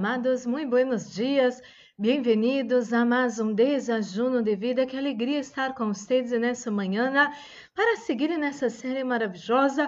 [0.00, 1.60] Amados, muito buenos dias.
[1.98, 4.86] Bem-vindos a mais um desajuno de vida.
[4.86, 7.12] Que alegria estar com vocês nessa manhã
[7.74, 9.86] para seguir nessa série maravilhosa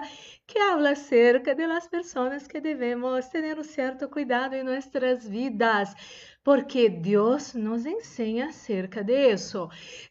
[0.53, 5.95] que habla acerca de las pessoas que devemos ter um certo cuidado em nossas vidas
[6.43, 9.33] porque Deus nos ensina acerca de.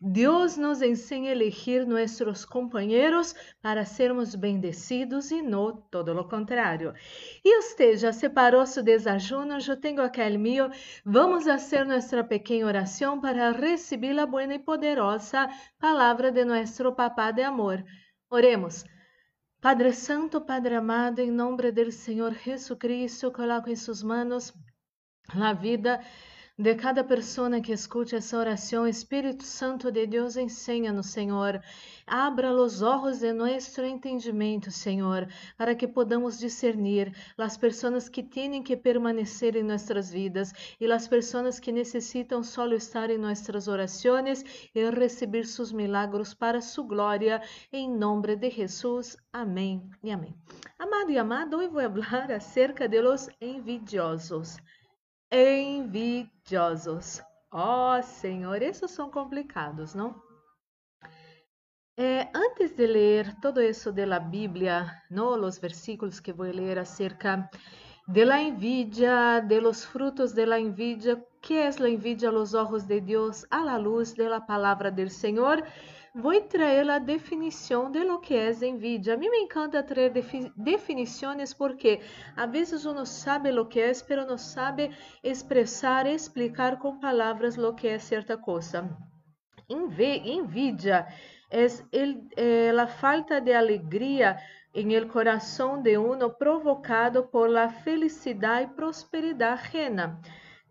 [0.01, 6.93] Deus nos ensina a elegir nossos companheiros para sermos bendecidos e não todo o contrário.
[7.45, 9.59] E você já separou seu desajuno?
[9.65, 10.71] Eu tenho aquele meu.
[11.05, 15.49] Vamos fazer nossa pequena oração para receber a boa e poderosa
[15.79, 17.85] palavra de nosso Papá de amor.
[18.29, 18.85] Oremos.
[19.63, 24.53] Padre Santo, Padre amado, em nome do Senhor Jesus Cristo, coloco em suas mãos
[25.29, 26.05] a vida
[26.59, 28.87] de cada pessoa que escute essa oração.
[28.87, 31.63] Espírito Santo de Deus, ensina-nos, Senhor.
[32.07, 38.63] Abra os olhos de nosso entendimento, Senhor, para que podamos discernir as pessoas que têm
[38.63, 44.45] que permanecer em nossas vidas e as pessoas que necessitam só estar em nossas orações
[44.75, 49.17] e receber seus milagros para sua glória, em nome de Jesus.
[49.33, 50.35] Amém e amém.
[50.79, 54.59] Amado e amado, hoje vou falar acerca de los envidiosos
[55.33, 57.23] envidiosos.
[57.51, 60.15] Ó oh, Senhor, esses são complicados, não?
[61.97, 67.51] É, antes de ler todo isso da Bíblia, não, os versículos que vou ler acerca
[68.09, 72.85] de la envidia, de los frutos de la envidia, que é a envidia aos olhos
[72.85, 74.41] de Deus, a luz de la
[74.91, 75.63] del Senhor,
[76.15, 79.15] vou trazer a definição de lo que é envidia.
[79.15, 80.13] A mim me encanta trazer
[80.57, 82.01] definições porque
[82.37, 84.91] a vezes uno sabe lo que é, pero não sabe
[85.23, 88.89] expressar, explicar com palavras lo que é certa coisa.
[89.69, 91.07] Envidia
[91.51, 91.67] é
[92.37, 94.37] eh, a falta de alegria
[94.75, 100.21] em el coração de uno provocado por la felicidade e prosperidade ajena.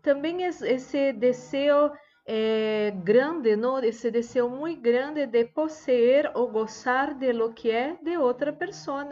[0.02, 1.92] Também é esse desejo
[2.26, 3.78] é, grande, não?
[3.80, 9.06] esse desejo muito grande de possuir ou gozar de lo que é de outra pessoa.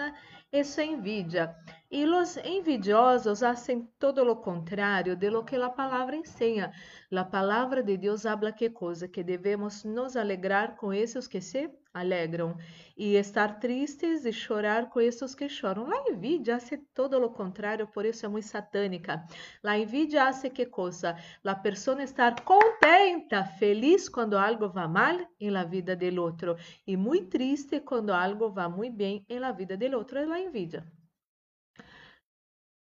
[0.53, 1.55] Isso é envidia.
[1.93, 6.73] E os envidiosos fazem todo o contrário de lo que a palavra ensina.
[7.11, 9.09] A palavra de Deus habla que coisa?
[9.09, 12.57] Que devemos nos alegrar com esses que se alegram
[12.97, 15.91] e estar tristes e chorar com esses que choram.
[15.91, 19.27] A envidia hace todo o contrário, por isso é muito satânica.
[19.65, 21.17] A envidia hace que coisa?
[21.45, 26.97] A pessoa estar contenta, feliz quando algo va mal em la vida del outro e
[26.97, 30.21] muito triste quando algo va muito bem em la vida del outro.
[30.21, 31.00] É a envidia.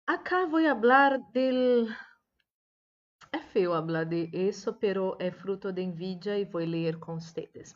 [0.08, 1.90] Acá vou falar del
[3.34, 7.76] é feio falar de isso, pero é fruto de envidia e vou ler com vocês.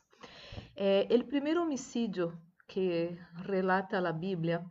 [0.73, 2.31] É, o primeiro homicídio
[2.69, 4.65] que relata a Bíblia,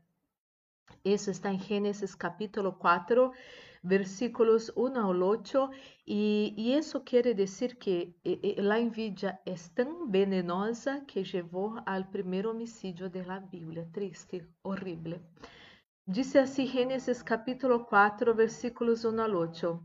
[1.05, 3.31] isso está em Gênesis capítulo 4,
[3.85, 5.71] versículos 1 ao 8,
[6.07, 8.17] e, e isso quer dizer que
[8.73, 13.87] a envidia é tão venenosa que levou ao primeiro homicídio da Bíblia.
[13.93, 15.21] Triste, horrível.
[16.13, 19.81] Dice assim Gênesis capítulo 4, versículos 1 al 8.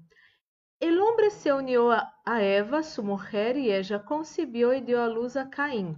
[0.79, 5.37] El hombre se unió a Eva, su mujer, y ella concibió y dio a luz
[5.37, 5.95] a Caín.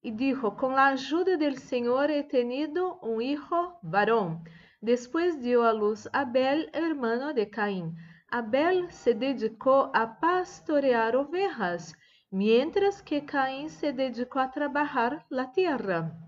[0.00, 4.42] Y dijo, con la ayuda del Señor he tenido un hijo varón.
[4.80, 7.94] Después dio a luz a Abel, hermano de Caín.
[8.30, 11.94] Abel se dedicó a pastorear ovejas,
[12.30, 16.27] mientras que Caín se dedicó a trabajar la tierra.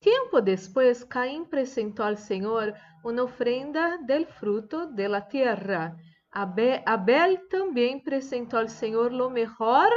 [0.00, 2.72] Tiempo después, Caín presentó al Señor
[3.04, 5.94] una ofrenda del fruto de la tierra.
[6.30, 9.90] Abel também presentó al Señor lo mejor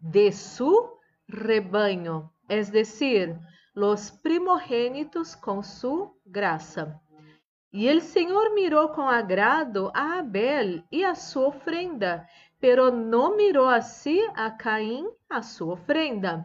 [0.00, 0.90] de su
[1.26, 3.38] rebaño, es decir,
[3.72, 7.00] los primogénitos con su graça.
[7.72, 12.26] E el Senhor mirou com agrado a Abel e a sua ofrenda,
[12.60, 16.44] pero não mirou assim a Caim a sua ofrenda.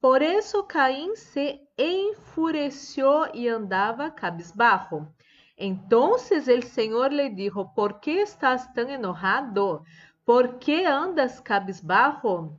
[0.00, 5.06] Por isso Caim se enfureció e andava cabisbajo.
[5.58, 9.84] Então o Senhor lhe dijo: ¿Por que estás tão enojado?
[10.24, 12.56] ¿Por que andas cabisbajo?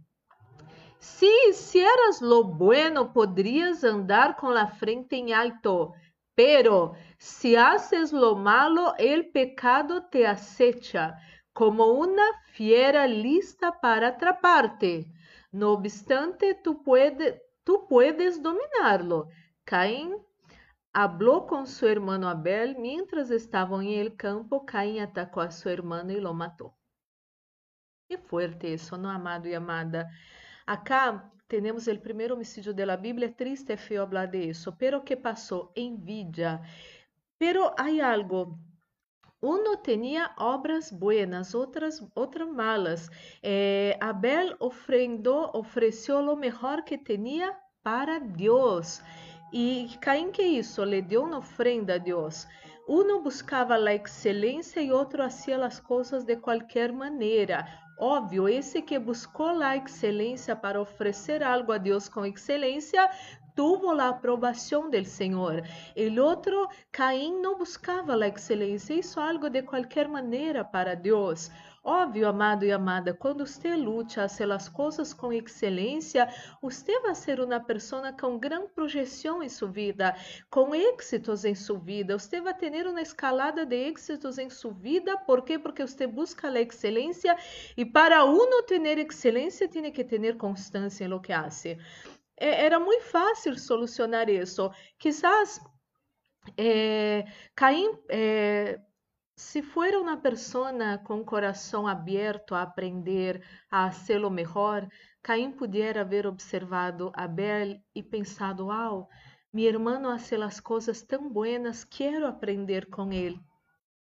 [1.00, 5.94] Si hicieras lo bueno, podrías andar com la frente em alto.
[6.36, 11.16] Pero si haces lo malo, el pecado te acecha
[11.54, 12.24] como una
[12.54, 15.08] fiera lista para atraparte.
[15.52, 19.28] No obstante, tú, puede, tú puedes dominarlo.
[19.66, 20.16] Caín
[20.94, 24.66] habló su hermano Abel mientras estavam em el campo.
[24.66, 26.74] Caín atacou a su hermano e lo matou.
[28.08, 30.10] Que fuerte isso, não amado e amada.
[30.66, 33.28] Acá temos o primeiro homicídio da Bíblia.
[33.28, 34.72] É triste, é feio falar de isso.
[34.78, 35.72] Pero que passou?
[35.76, 36.62] Envidia.
[37.38, 38.58] Pero há algo
[39.42, 43.10] Uno tenía obras buenas, otras, otras malas.
[43.42, 49.02] Eh, Abel ofrendó, ofreció lo mejor que tenía para Dios.
[49.52, 50.86] E Caim que isso?
[50.86, 52.48] Le deu uma ofrenda a Deus.
[52.94, 57.66] Uno buscava a excelência e outro hacía as coisas de qualquer maneira.
[57.98, 63.10] Óbvio, esse que buscou a excelência para oferecer algo a Deus com excelência,
[63.56, 65.64] tuvo a aprovação do Senhor.
[65.96, 71.50] O outro, Caim, não buscava a excelência, isso algo de qualquer maneira para Deus.
[71.84, 76.30] Óbvio, amado e amada, quando você luta, hace as coisas com excelência,
[76.62, 80.16] você vai ser uma pessoa com grande projeção em sua vida,
[80.52, 82.20] com êxitos em sua vida.
[82.20, 85.18] Você vai ter uma escalada de êxitos em sua vida.
[85.26, 85.58] ¿Por quê?
[85.58, 87.36] Porque você busca a excelência
[87.76, 91.80] e para uno ter excelência, tem que ter constância em lo que hace.
[92.38, 94.72] Era muito fácil solucionar isso.
[95.00, 95.60] Quizás
[96.58, 97.26] eh,
[97.56, 97.90] Caim
[99.42, 100.72] se for uma pessoa
[101.04, 103.42] com coração aberto a aprender
[103.72, 104.88] a ser o melhor,
[105.22, 109.10] Caim pudiera haver observado Abel e pensado: "Wow,
[109.52, 113.42] mi hermano hace as coisas tão buenas, quero aprender com ele.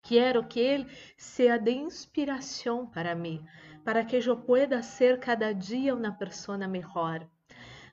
[0.02, 0.86] Quero que ele
[1.19, 3.44] seja de inspiração para mim,
[3.84, 7.28] para que eu pueda ser cada dia uma pessoa melhor."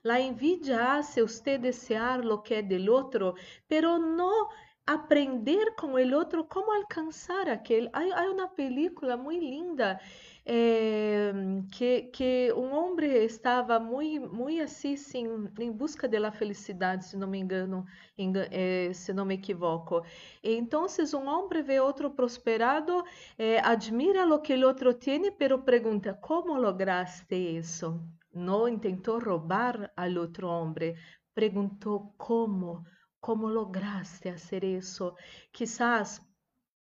[0.02, 3.34] La envidia hace usted desear lo que es del otro,
[3.66, 4.48] pero no
[4.86, 7.90] aprender com o outro como alcançar aquele.
[7.92, 10.00] Há, uma película muito linda
[10.44, 11.32] eh,
[11.72, 15.26] que, que um homem estava muito, muito assim, sim,
[15.58, 17.84] em busca da felicidade, se não me engano,
[18.16, 20.02] eh, se não me equivoco.
[20.42, 23.02] Então, um homem vê outro prosperado,
[23.36, 28.00] eh, admira o que o outro tem, pero pergunta: como lograste isso?
[28.32, 30.94] Não tentou roubar ao outro homem,
[31.34, 32.84] perguntou como
[33.26, 35.12] como lograste fazer isso?
[35.52, 36.20] Quizás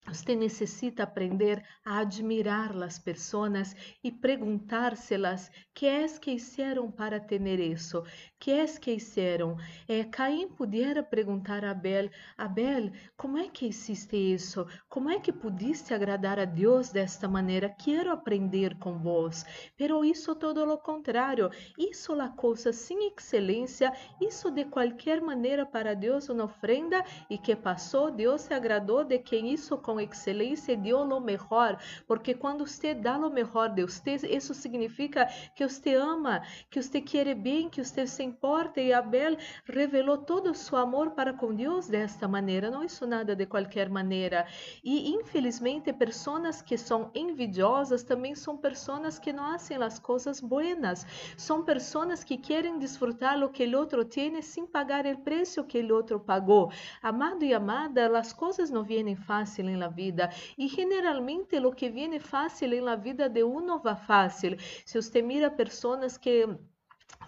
[0.05, 7.41] você necessita aprender a admirar as pessoas e perguntar-se-las que é que hicieron para ter
[7.59, 8.03] isso,
[8.39, 9.57] que é que hicieron.
[9.87, 14.67] Eh, Caim pudiera perguntar a Abel, Abel, como é que hiciste isso?
[14.87, 17.69] Como é que pudiste agradar a Deus desta maneira?
[17.69, 19.45] Quero aprender com vos.
[19.77, 21.49] Pero isso todo lo contrário.
[21.77, 23.91] Isso a coisa sem excelência,
[24.21, 29.19] isso de qualquer maneira para Deus uma ofrenda e que passou, Deus se agradou de
[29.19, 34.15] quem isso com excelência deu o melhor, porque quando você dá o melhor de você,
[34.27, 36.41] isso significa que você ama,
[36.71, 41.11] que você quer bem, que você se importa e Abel revelou todo o seu amor
[41.11, 44.47] para com Deus desta maneira, não isso nada de qualquer maneira.
[44.83, 51.05] E infelizmente, pessoas que são envidiosas também são pessoas que não fazem as coisas buenas,
[51.37, 55.79] são pessoas que querem desfrutar o que o outro tem sem pagar o preço que
[55.79, 56.71] o outro pagou.
[57.01, 61.89] Amado e amada, as coisas não vêm fácil em la vida e generalmente o que
[61.89, 64.57] vem fácil em vida de uno va fácil.
[64.85, 66.47] Se você mira pessoas que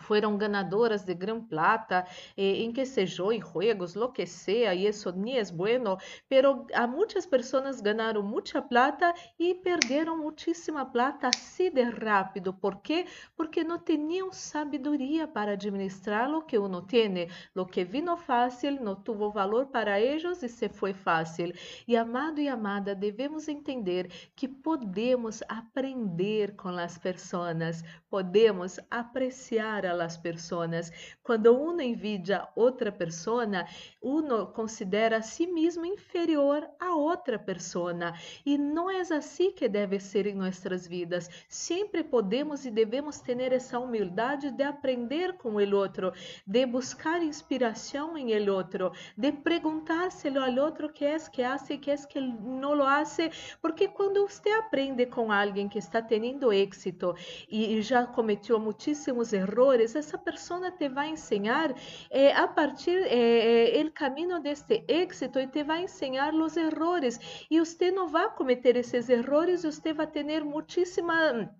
[0.08, 2.06] fueron ganadoras de gran plata
[2.36, 5.98] eh, en qué sé en juegos, lo que sea, y eso ni es bueno,
[6.28, 12.58] pero a muchas personas ganaron mucha plata y perdieron muchísima plata así de rápido.
[12.58, 13.06] ¿Por qué?
[13.36, 17.28] Porque no tenían sabiduría para administrar lo que uno tiene.
[17.54, 21.58] Lo que vino fácil no tuvo valor para ellos y se fue fácil.
[21.86, 29.94] Y amado y amada, debemos entender que podemos aprender com as pessoas, podemos apreciar a
[29.96, 30.92] las personas.
[31.24, 33.68] Quando uno envidia outra persona,
[34.02, 38.14] uno considera a si mesmo inferior a outra persona.
[38.46, 41.30] E não é assim que deve ser em nossas vidas.
[41.48, 46.14] Sempre podemos e devemos ter essa humildade de aprender com o outro,
[46.46, 51.78] de buscar inspiração em el outro, de perguntar-se ao outro que é que hace e
[51.78, 56.52] que é que não lo hace, porque quando você aprende com alguém que está tendo
[56.52, 57.16] êxito
[57.50, 61.76] e já cometeu muitíssimos erros, essa pessoa te vai ensinar
[62.10, 67.20] eh, a partir eh, o caminho deste êxito e te vai ensinar os erros
[67.52, 71.54] e você não vai cometer esses erros, você vai ter muitíssima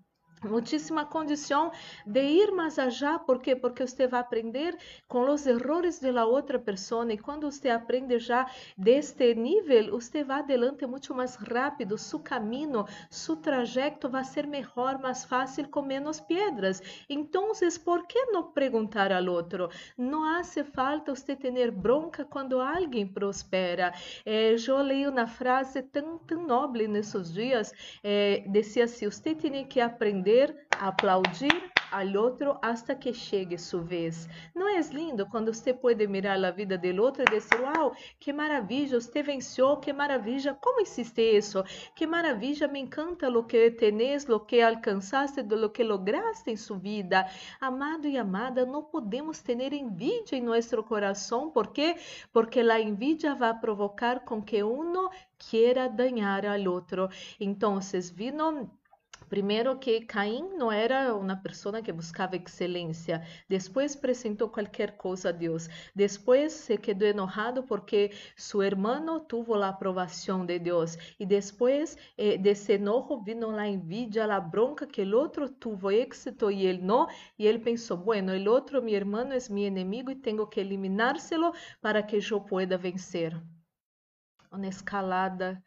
[0.44, 1.72] muitíssima condição
[2.06, 3.56] de ir mais allá, por quê?
[3.56, 4.78] Porque você vai aprender
[5.08, 10.24] com os erros de la outra pessoa e quando você aprende já deste nível, você
[10.24, 15.82] vai adelante muito mais rápido, seu caminho, seu trajeto vai ser melhor, mais fácil, com
[15.82, 16.82] menos pedras.
[17.10, 17.52] Então,
[17.84, 19.70] por que não perguntar ao outro?
[19.98, 23.94] Não hace falta você ter bronca quando alguém prospera.
[24.26, 27.72] Eh, eu leio uma frase tão, tão nobre nesses dias,
[28.04, 33.82] eh, dizia assim, você tem que aprender aprender, aplaudir al outro hasta que chegue sua
[33.82, 34.28] vez.
[34.56, 38.34] Não é lindo quando você pode mirar a vida do outro e dizer, uau, que
[38.34, 41.64] maravilha, você venceu, que maravilha, como hiciste isso?
[41.96, 46.78] Que maravilha, me encanta lo que tenés, lo que alcançaste, lo que lograste em sua
[46.78, 47.28] vida.
[47.62, 51.96] Amado e amada, não podemos ter envidia em nosso coração, por quê?
[52.34, 57.10] Porque a envidia vai provocar com que uno quiera dañar al outro.
[57.40, 57.80] Então,
[58.14, 58.70] vino
[59.36, 65.32] Primeiro que Caim não era uma pessoa que buscava excelência, depois apresentou qualquer coisa a
[65.34, 70.98] Deus, depois se quedou enojado porque seu irmão tuvo a aprovação de Deus.
[71.20, 76.50] E depois eh, desse enojo vino a envidia, a bronca que o outro tuvo éxito
[76.50, 77.06] e ele não,
[77.38, 81.52] e ele pensou, bueno, o outro, meu irmão, é meu inimigo e tenho que eliminárselo
[81.82, 83.38] para que eu pueda vencer.
[84.50, 85.62] Uma escalada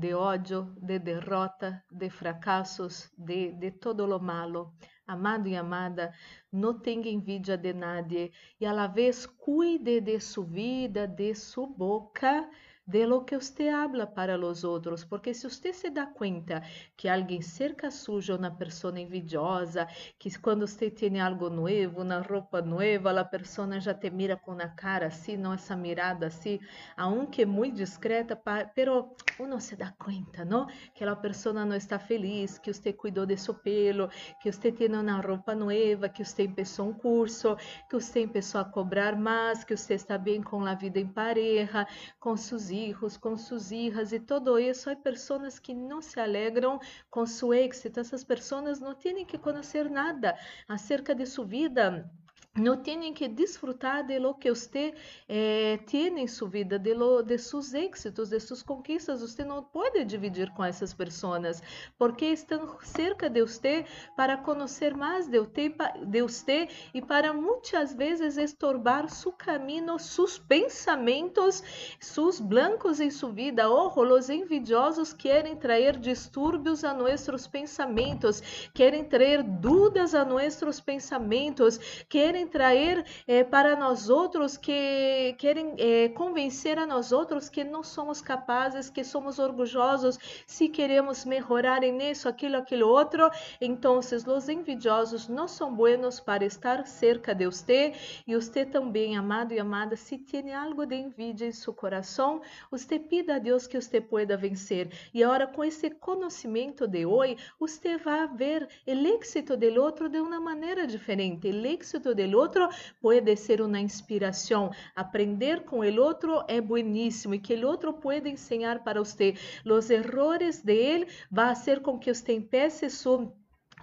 [0.00, 4.72] de ódio, de derrota, de fracassos, de, de todo lo malo.
[5.06, 6.14] Amado e amada,
[6.50, 11.66] não tenha envidia de nadie e a la vez cuide de sua vida, de sua
[11.66, 12.48] boca
[12.90, 16.62] de lo que usted habla para los otros, porque se usted se dá conta
[16.96, 19.86] que alguém cerca suja uma pessoa envidiosa,
[20.18, 24.52] que quando você tem algo novo, uma roupa nova, a pessoa já te mira com
[24.52, 26.58] a cara assim, não essa mirada assim,
[26.96, 28.34] aunque muito discreta,
[28.74, 30.66] pero uno se dá conta, não?
[30.92, 34.08] Que a pessoa não está feliz, que você cuidou de seu pelo,
[34.40, 37.56] que você tem uma roupa nova, que você começou um curso,
[37.88, 41.86] que você começou a cobrar mais, que você está bem com a vida em pareja,
[42.18, 44.90] com seus hijos, com suas hijas e todo isso.
[44.90, 46.78] Há pessoas que não se alegram
[47.10, 48.00] com seu êxito.
[48.00, 50.36] Essas pessoas não têm que conhecer nada
[50.68, 52.10] acerca de sua vida
[52.56, 54.92] não tem que desfrutar de lo que você
[55.28, 59.20] eh, em sua vida, de, lo, de seus êxitos, de suas conquistas.
[59.20, 61.62] Você não pode dividir com essas pessoas,
[61.96, 63.84] porque estão cerca de você
[64.16, 65.72] para conhecer mais de você,
[66.06, 71.62] de você e para muitas vezes estorbar seu caminho, seus pensamentos,
[72.00, 73.70] seus blancos em sua vida.
[73.70, 78.42] Ojo, os envidiosos querem trazer distúrbios a nossos pensamentos,
[78.74, 81.78] querem trazer dúvidas a nossos pensamentos,
[82.08, 87.64] querem querem trazer eh, para nós outros, que querem eh, convencer a nós outros que
[87.64, 93.30] não somos capazes, que somos orgulhosos, se queremos melhorar em isso, aquilo, aquilo outro.
[93.60, 97.92] Então, os envidiosos não são buenos para estar cerca de você
[98.26, 102.98] e você também, amado e amada, se tem algo de envidia em seu coração, você
[102.98, 104.90] pida a Deus que você pueda vencer.
[105.12, 110.20] E agora, com esse conhecimento de hoje, você vai ver o êxito do outro de
[110.20, 111.48] uma maneira diferente.
[111.48, 112.68] O êxito do outro
[113.00, 114.70] pode ser uma inspiração.
[114.94, 119.34] Aprender com o outro é bueníssimo e que o outro pode ensinar para você.
[119.64, 123.32] Os errores de ele vai ser com que você empece sua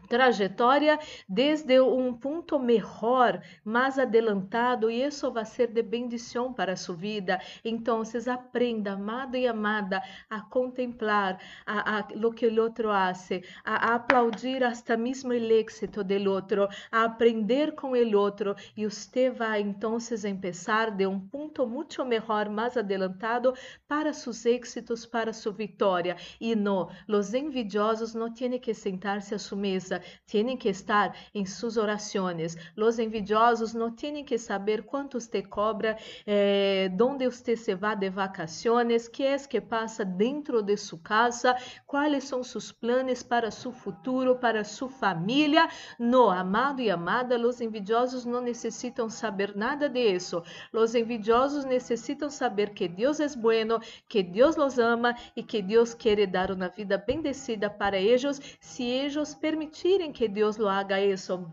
[0.08, 6.96] trajetória desde um ponto melhor, mais adelantado, e isso vai ser de bendição para sua
[6.96, 7.40] vida.
[7.64, 12.04] Então, aprenda, amado e amada, a contemplar a, a,
[12.36, 17.74] que o outro hace, a, a aplaudir hasta mesmo o êxito do outro, a aprender
[17.74, 23.54] com o outro, e você vai então começar de um ponto muito melhor, mais adelantado,
[23.88, 26.16] para seus êxitos, para sua vitória.
[26.40, 31.46] E não, os envidiosos não têm que sentar-se a sua mesa tienen que estar em
[31.46, 32.58] suas orações.
[32.76, 38.10] Los envidiosos não tienen que saber quanto te cobra, eh, donde usted se va de
[38.10, 43.72] vacaciones, que es que passa dentro de sua casa, quais são seus planos para seu
[43.72, 45.70] futuro, para sua família.
[45.98, 50.44] No, amado e amada, los envidiosos não necessitam saber nada de isso.
[50.74, 55.94] Los envidiosos necessitam saber que Deus é bueno, que Deus los ama e que Deus
[55.94, 61.00] quer dar uma vida bendecida para eles, se eles permitirem permitirem que Deus lo haga
[61.00, 61.50] isso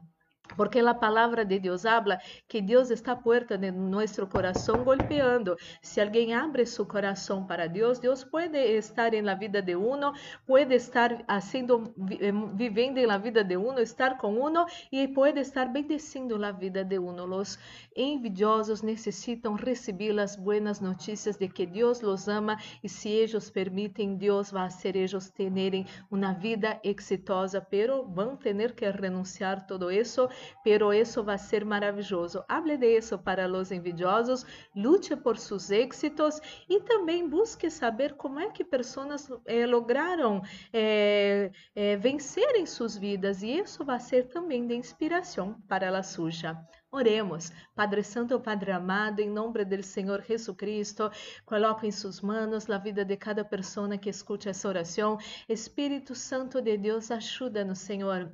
[0.57, 2.19] Porque a palavra de Deus habla
[2.49, 5.57] que Deus está a puerta de nosso coração golpeando.
[5.83, 10.13] Se alguém abre seu coração para Deus, Deus pode estar na vida de uno,
[10.47, 15.67] pode estar haciendo, eh, vivendo na vida de uno, estar com uno e pode estar
[15.73, 17.25] bendecindo a vida de uno.
[17.37, 17.59] Os
[17.97, 24.17] envidiosos necessitam receber as buenas notícias de que Deus los ama e se eles permitem,
[24.17, 30.29] Deus vai fazer eles terem uma vida exitosa, pero vão ter que renunciar todo isso
[30.63, 32.45] pero eso va a ser maravilloso.
[32.49, 38.41] Hable de eso para los envidiosos, lute por sus éxitos e também busque saber como
[38.41, 44.29] é que pessoas eh, lograram eh, eh, vencer em suas vidas e isso vai ser
[44.29, 46.57] também de inspiração para a suja.
[46.95, 51.11] Oremos, Padre Santo, Padre amado, em nome do Senhor Jesus Cristo,
[51.45, 55.19] coloco em suas mãos a vida de cada pessoa que escute essa oração.
[55.49, 58.31] Espírito Santo de Deus, ajuda-nos, Senhor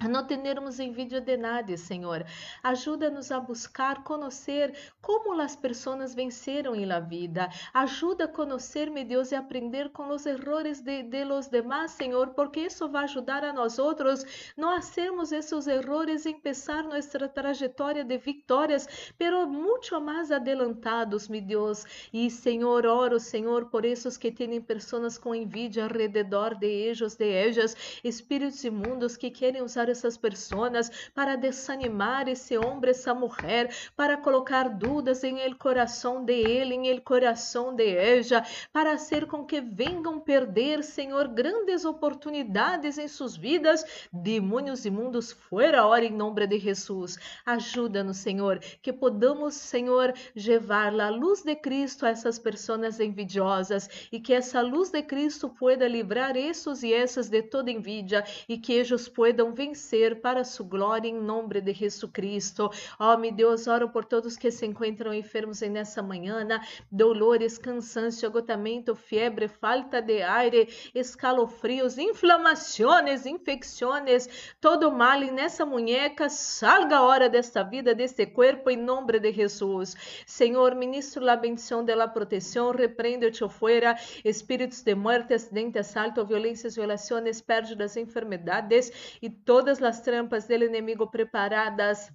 [0.00, 2.26] a não termos envidia de nadie, Senhor.
[2.62, 7.48] Ajuda-nos a buscar, conhecer como as pessoas venceram em la vida.
[7.72, 12.30] Ajuda a conhecer, meu Deus, e aprender com os errores de, de los demás, Senhor,
[12.30, 14.24] porque isso vai ajudar a nós outros
[14.56, 21.28] não a sermos esses errores e empezar nossa trajetória de vitórias, pero muito mais adelantados,
[21.28, 21.84] meu Deus.
[22.12, 27.24] E, Senhor, oro, Senhor, por esses que têm pessoas com envidia alrededor de ellos, de
[27.24, 33.74] ellas, espíritos imundos que querem usar usar essas pessoas para desanimar esse homem, essa mulher,
[33.96, 39.26] para colocar dúvidas em el coração de ele, em el coração de ella, para fazer
[39.26, 43.84] com que venham perder, Senhor, grandes oportunidades em suas vidas.
[44.12, 47.18] Demônios imundos, fora agora em nome de Jesus.
[47.44, 54.18] Ajuda-nos, Senhor, que podamos, Senhor, levar a luz de Cristo a essas pessoas envidiosas e
[54.18, 58.72] que essa luz de Cristo pueda livrar esses e essas de toda envidia e que
[58.72, 62.70] eles puedan vencer vencer para sua glória em nome de Jesus Cristo.
[62.98, 66.46] Ó, oh, meu Deus, oro por todos que se encontram enfermos nessa manhã,
[66.90, 76.98] dolores, cansaço, agotamento, febre, falta de aire, escalofrios, inflamações, infecções, todo mal nessa muñeca, salga
[76.98, 79.96] a hora desta vida, deste corpo, em nome de Jesus.
[80.24, 86.76] Senhor, ministro a bendição de la proteção, repreende-te fora, espíritos de muerte, acidente, assalto, violências,
[86.76, 88.84] violações, pérdidas, enfermedades
[89.20, 92.12] e todo todas as trampas do inimigo preparadas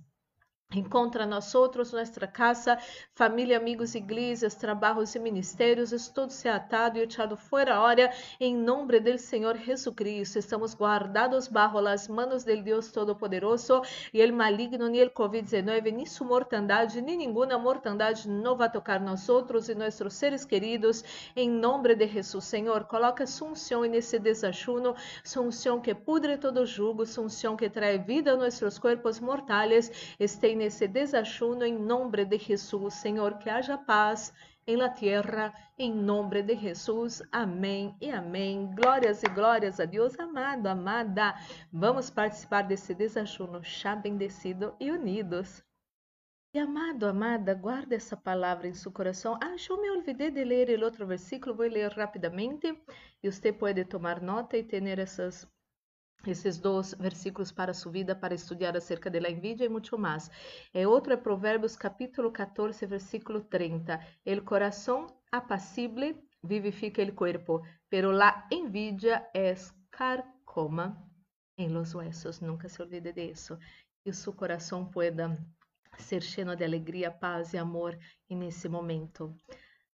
[0.75, 2.77] Encontra nós outros, nossa casa,
[3.15, 8.55] família, amigos, igrejas, trabalhos e ministérios, es todo se atado e echado fora hora, em
[8.55, 10.37] nome do Senhor Jesucristo.
[10.37, 13.81] Estamos guardados bajo las manos del Deus Todo-Poderoso
[14.13, 18.99] e el maligno, ni el COVID-19, ni su mortandade, ni nenhuma mortandade não vai tocar
[18.99, 21.03] nós outros e nossos seres queridos,
[21.35, 22.45] em nome de Jesus.
[22.45, 28.37] Senhor, coloca sunção nesse desachuno, sunção que pudre todo jugo, sunção que trae vida a
[28.37, 30.15] nossos corpos mortais,
[30.61, 32.95] este nesse desachuno em nome de Jesus.
[32.95, 34.33] Senhor, que haja paz
[34.67, 37.21] em la tierra, em nome de Jesus.
[37.31, 38.69] Amém e amém.
[38.75, 41.35] Glórias e glórias a Deus, amado, amada.
[41.71, 45.63] Vamos participar desse desachuno chá bendecido e unidos.
[46.53, 49.37] E amado, amada, guarda essa palavra em seu coração.
[49.41, 52.75] Ah, eu me olvidei de ler o outro versículo, vou ler rapidamente
[53.21, 55.47] e você pode tomar nota e ter essas
[56.27, 60.29] esses dois versículos para sua vida para estudar acerca da envidia e muito mais.
[60.73, 63.99] É outro é Provérbios capítulo 14, versículo 30.
[64.25, 71.05] El coração apacible vivifica el cuerpo, pero la envidia es carcoma
[71.57, 72.41] en los huesos.
[72.41, 73.57] Nunca se olvide de isso.
[74.03, 75.37] Que seu coração pueda
[75.97, 77.97] ser cheio de alegria, paz e amor
[78.29, 79.35] nesse momento.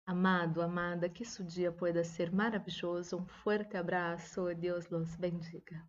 [0.05, 3.17] Amado, amada, que seu dia pueda ser maravilhoso.
[3.17, 4.53] Um forte abraço.
[4.53, 5.81] Deus los bendiga.